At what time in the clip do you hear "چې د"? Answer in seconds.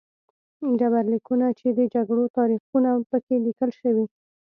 1.59-1.79